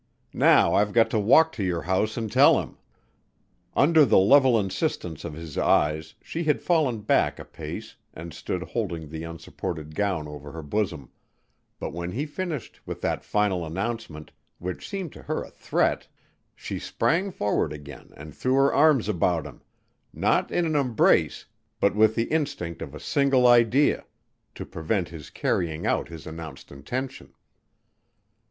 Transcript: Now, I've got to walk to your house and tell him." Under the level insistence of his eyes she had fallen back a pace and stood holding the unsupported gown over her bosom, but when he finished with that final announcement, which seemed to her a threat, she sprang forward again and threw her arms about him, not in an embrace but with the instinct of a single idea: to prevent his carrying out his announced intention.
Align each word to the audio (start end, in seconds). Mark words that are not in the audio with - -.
Now, 0.33 0.73
I've 0.73 0.93
got 0.93 1.11
to 1.11 1.19
walk 1.19 1.51
to 1.51 1.63
your 1.63 1.83
house 1.83 2.17
and 2.17 2.31
tell 2.31 2.59
him." 2.59 2.79
Under 3.75 4.03
the 4.03 4.17
level 4.17 4.59
insistence 4.59 5.23
of 5.23 5.33
his 5.35 5.59
eyes 5.59 6.15
she 6.23 6.43
had 6.45 6.59
fallen 6.63 7.01
back 7.01 7.37
a 7.37 7.45
pace 7.45 7.97
and 8.11 8.33
stood 8.33 8.63
holding 8.63 9.07
the 9.09 9.21
unsupported 9.23 9.93
gown 9.93 10.27
over 10.27 10.53
her 10.53 10.63
bosom, 10.63 11.11
but 11.79 11.93
when 11.93 12.13
he 12.13 12.25
finished 12.25 12.81
with 12.83 13.01
that 13.01 13.23
final 13.23 13.63
announcement, 13.63 14.31
which 14.57 14.89
seemed 14.89 15.13
to 15.13 15.21
her 15.21 15.43
a 15.43 15.51
threat, 15.51 16.07
she 16.55 16.79
sprang 16.79 17.29
forward 17.29 17.71
again 17.71 18.09
and 18.17 18.33
threw 18.35 18.55
her 18.55 18.73
arms 18.73 19.07
about 19.07 19.45
him, 19.45 19.61
not 20.11 20.49
in 20.49 20.65
an 20.65 20.75
embrace 20.75 21.45
but 21.79 21.93
with 21.95 22.15
the 22.15 22.25
instinct 22.31 22.81
of 22.81 22.95
a 22.95 22.99
single 22.99 23.45
idea: 23.45 24.03
to 24.55 24.65
prevent 24.65 25.09
his 25.09 25.29
carrying 25.29 25.85
out 25.85 26.07
his 26.09 26.25
announced 26.25 26.71
intention. 26.71 27.35